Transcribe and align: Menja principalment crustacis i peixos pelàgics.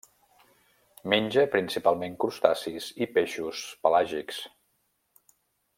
Menja 1.13 1.43
principalment 1.55 2.17
crustacis 2.23 2.89
i 3.07 3.09
peixos 3.19 3.63
pelàgics. 3.85 4.45